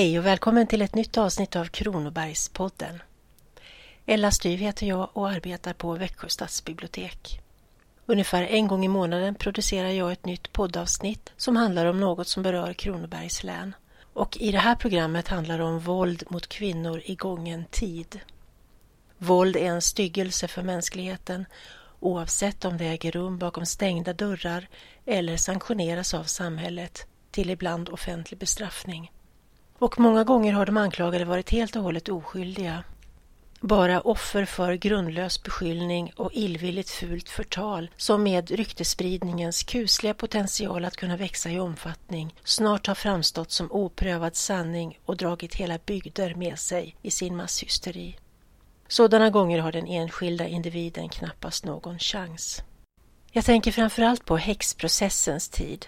[0.00, 3.02] Hej och välkommen till ett nytt avsnitt av Kronobergspodden.
[4.06, 7.40] Ella Styv heter jag och arbetar på Växjö stadsbibliotek.
[8.06, 12.42] Ungefär en gång i månaden producerar jag ett nytt poddavsnitt som handlar om något som
[12.42, 13.74] berör Kronobergs län.
[14.12, 18.20] Och i det här programmet handlar det om våld mot kvinnor i gången tid.
[19.18, 21.46] Våld är en styggelse för mänskligheten
[21.98, 24.68] oavsett om det äger rum bakom stängda dörrar
[25.06, 29.10] eller sanktioneras av samhället till ibland offentlig bestraffning.
[29.80, 32.84] Och många gånger har de anklagade varit helt och hållet oskyldiga.
[33.60, 40.96] Bara offer för grundlös beskyllning och illvilligt fult förtal som med ryktespridningens kusliga potential att
[40.96, 46.58] kunna växa i omfattning snart har framstått som oprövad sanning och dragit hela bygder med
[46.58, 48.16] sig i sin masshysteri.
[48.88, 52.62] Sådana gånger har den enskilda individen knappast någon chans.
[53.32, 55.86] Jag tänker framförallt på häxprocessens tid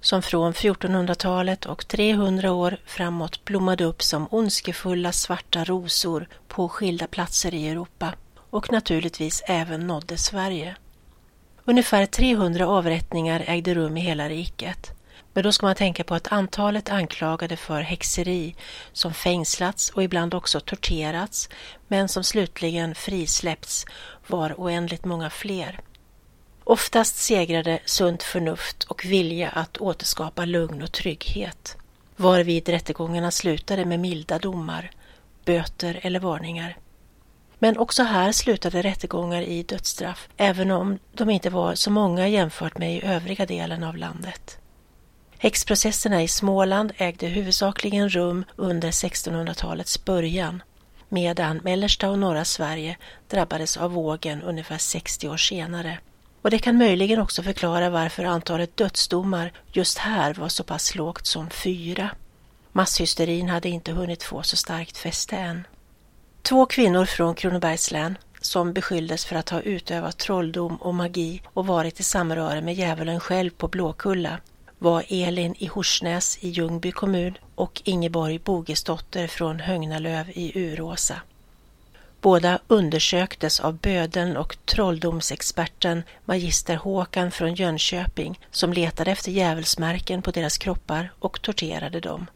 [0.00, 7.06] som från 1400-talet och 300 år framåt blommade upp som ondskefulla svarta rosor på skilda
[7.06, 8.12] platser i Europa
[8.50, 10.76] och naturligtvis även nådde Sverige.
[11.64, 14.92] Ungefär 300 avrättningar ägde rum i hela riket.
[15.32, 18.54] Men då ska man tänka på att antalet anklagade för häxeri
[18.92, 21.48] som fängslats och ibland också torterats
[21.88, 23.86] men som slutligen frisläppts
[24.26, 25.80] var oändligt många fler.
[26.68, 31.76] Oftast segrade sunt förnuft och vilja att återskapa lugn och trygghet,
[32.16, 34.90] varvid rättegångarna slutade med milda domar,
[35.44, 36.76] böter eller varningar.
[37.58, 42.78] Men också här slutade rättegångar i dödsstraff, även om de inte var så många jämfört
[42.78, 44.58] med i övriga delen av landet.
[45.38, 50.62] Häxprocesserna i Småland ägde huvudsakligen rum under 1600-talets början,
[51.08, 52.96] medan mellersta och norra Sverige
[53.28, 55.98] drabbades av vågen ungefär 60 år senare
[56.46, 61.26] och det kan möjligen också förklara varför antalet dödsdomar just här var så pass lågt
[61.26, 62.10] som fyra.
[62.72, 65.66] Masshysterin hade inte hunnit få så starkt fäste än.
[66.42, 71.66] Två kvinnor från Kronobergs län som beskylldes för att ha utövat trolldom och magi och
[71.66, 74.38] varit i samröre med djävulen själv på Blåkulla
[74.78, 81.20] var Elin i Horsnäs i Ljungby kommun och Ingeborg Bogesdotter från Högnalöv i Uråsa.
[82.26, 90.30] Båda undersöktes av bödeln och trolldomsexperten magister Håkan från Jönköping som letade efter djävulsmärken på
[90.30, 92.26] deras kroppar och torterade dem.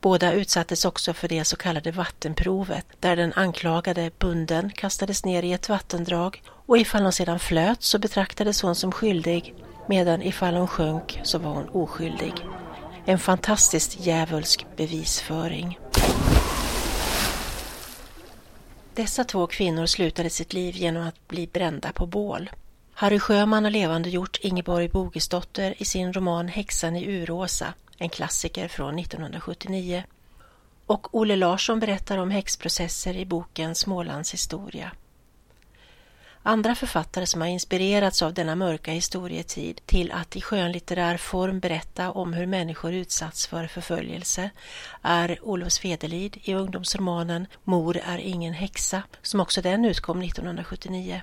[0.00, 5.52] Båda utsattes också för det så kallade vattenprovet där den anklagade bunden kastades ner i
[5.52, 9.54] ett vattendrag och ifall hon sedan flöt så betraktades hon som skyldig
[9.88, 12.34] medan ifall hon sjönk så var hon oskyldig.
[13.04, 15.78] En fantastiskt djävulsk bevisföring.
[18.94, 22.50] Dessa två kvinnor slutade sitt liv genom att bli brända på bål.
[22.92, 28.68] Harry Sjöman har levande gjort Ingeborg Bogesdotter i sin roman Häxan i Uråsa, en klassiker
[28.68, 30.04] från 1979.
[30.86, 34.92] Och Olle Larsson berättar om häxprocesser i boken Smålands historia.
[36.44, 42.10] Andra författare som har inspirerats av denna mörka historietid till att i skönlitterär form berätta
[42.10, 44.50] om hur människor utsatts för förföljelse
[45.02, 51.22] är Olof Svedelid i ungdomsromanen Mor är ingen häxa, som också den utkom 1979.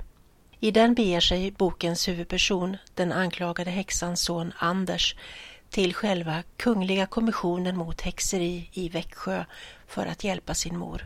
[0.60, 5.16] I den beger sig bokens huvudperson, den anklagade häxans son Anders,
[5.70, 9.46] till själva Kungliga kommissionen mot häxeri i Växjö
[9.88, 11.06] för att hjälpa sin mor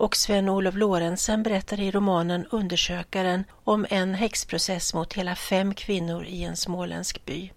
[0.00, 6.44] och Sven-Olof Lorentzen berättar i romanen Undersökaren om en häxprocess mot hela fem kvinnor i
[6.44, 7.50] en småländsk by.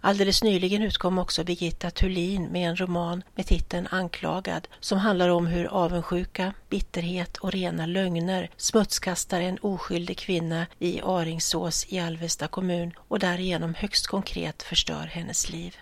[0.00, 5.46] Alldeles nyligen utkom också Birgitta Thulin med en roman med titeln Anklagad som handlar om
[5.46, 12.92] hur avundsjuka, bitterhet och rena lögner smutskastar en oskyldig kvinna i Aringsås i Alvesta kommun
[12.98, 15.76] och därigenom högst konkret förstör hennes liv.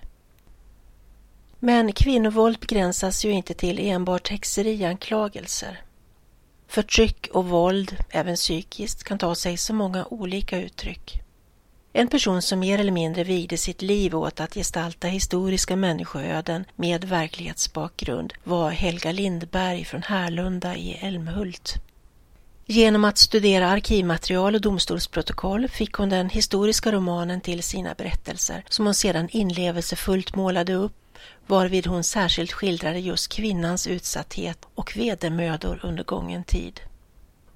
[1.60, 5.80] Men kvinnovåld begränsas ju inte till enbart häxerianklagelser.
[6.69, 11.22] Förtryck och våld, även psykiskt, kan ta sig så många olika uttryck.
[11.93, 17.05] En person som mer eller mindre vigde sitt liv åt att gestalta historiska människoöden med
[17.05, 21.75] verklighetsbakgrund var Helga Lindberg från Härlunda i Älmhult.
[22.66, 28.84] Genom att studera arkivmaterial och domstolsprotokoll fick hon den historiska romanen till sina berättelser som
[28.84, 31.07] hon sedan inlevelsefullt målade upp
[31.47, 36.81] varvid hon särskilt skildrade just kvinnans utsatthet och vedermödor under gången tid.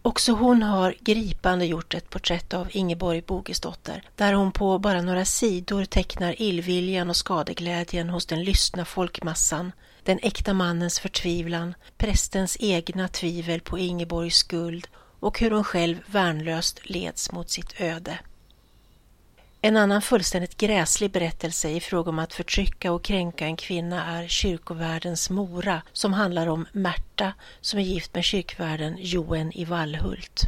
[0.05, 5.25] Också hon har gripande gjort ett porträtt av Ingeborg Bogesdotter där hon på bara några
[5.25, 9.73] sidor tecknar illviljan och skadeglädjen hos den lyssna folkmassan,
[10.03, 14.89] den äkta mannens förtvivlan, prästens egna tvivel på Ingeborgs skuld
[15.21, 18.19] och hur hon själv värnlöst leds mot sitt öde.
[19.65, 24.29] En annan fullständigt gräslig berättelse i fråga om att förtrycka och kränka en kvinna är
[24.29, 30.43] kyrkovärldens Mora som handlar om Märta som är gift med kyrkvärden Joen i Vallhult.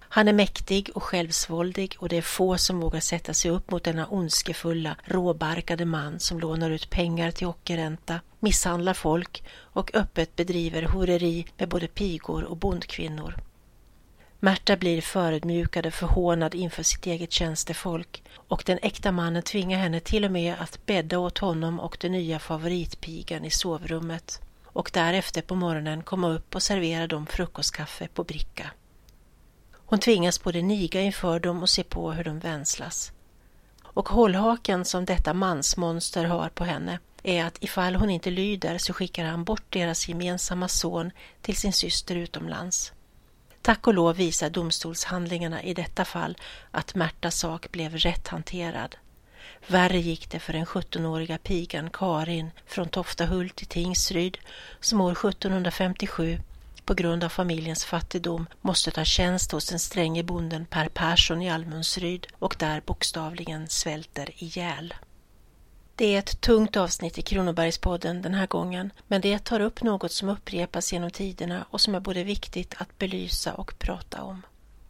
[0.00, 3.84] Han är mäktig och självsvåldig och det är få som vågar sätta sig upp mot
[3.84, 10.82] denna ondskefulla, råbarkade man som lånar ut pengar till ockerränta, misshandlar folk och öppet bedriver
[10.82, 13.34] horeri med både pigor och bondkvinnor.
[14.44, 20.00] Märta blir förödmjukad och förhånad inför sitt eget tjänstefolk och den äkta mannen tvingar henne
[20.00, 25.42] till och med att bädda åt honom och den nya favoritpigan i sovrummet och därefter
[25.42, 28.70] på morgonen komma upp och servera dem frukostkaffe på bricka.
[29.72, 33.12] Hon tvingas både niga inför dem och se på hur de vänslas.
[33.82, 38.92] Och hållhaken som detta mansmonster har på henne är att ifall hon inte lyder så
[38.92, 41.10] skickar han bort deras gemensamma son
[41.42, 42.92] till sin syster utomlands.
[43.62, 46.36] Tack och lov visar domstolshandlingarna i detta fall
[46.70, 48.96] att Märtas sak blev rätt hanterad.
[49.66, 54.38] Värre gick det för den 17-åriga pigan Karin från Toftahult i Tingsryd
[54.80, 56.38] som år 1757
[56.84, 61.50] på grund av familjens fattigdom måste ta tjänst hos den stränge bonden Per Persson i
[61.50, 64.94] Almundsryd och där bokstavligen svälter ihjäl.
[65.96, 70.12] Det är ett tungt avsnitt i Kronobergspodden den här gången, men det tar upp något
[70.12, 74.42] som upprepas genom tiderna och som är både viktigt att belysa och prata om.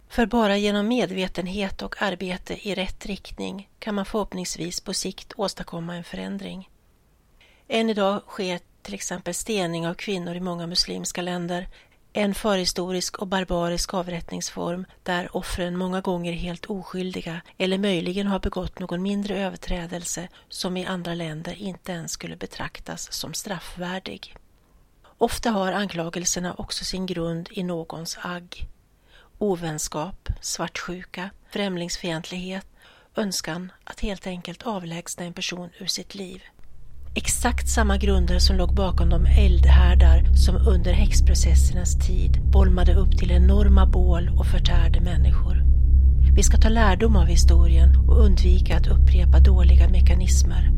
[0.08, 5.96] För bara genom medvetenhet och arbete i rätt riktning kan man förhoppningsvis på sikt åstadkomma
[5.96, 6.68] en förändring.
[7.68, 11.68] Än idag sker till exempel stening av kvinnor i många muslimska länder,
[12.12, 18.40] en förhistorisk och barbarisk avrättningsform där offren många gånger är helt oskyldiga eller möjligen har
[18.40, 24.36] begått någon mindre överträdelse som i andra länder inte ens skulle betraktas som straffvärdig.
[25.18, 28.66] Ofta har anklagelserna också sin grund i någons agg.
[29.38, 32.66] Ovänskap, svartsjuka, främlingsfientlighet,
[33.16, 36.42] önskan att helt enkelt avlägsna en person ur sitt liv.
[37.14, 43.30] Exakt samma grunder som låg bakom de eldhärdar som under häxprocessernas tid bolmade upp till
[43.30, 45.62] enorma bål och förtärde människor.
[46.36, 50.70] Vi ska ta lärdom av historien och undvika att upprepa dåliga mekanismer.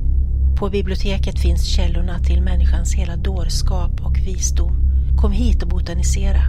[0.57, 4.77] På biblioteket finns källorna till människans hela dårskap och visdom.
[5.17, 6.43] Kom hit och botanisera.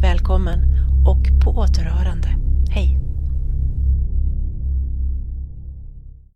[0.00, 0.60] Välkommen
[1.06, 2.47] och på återhörande.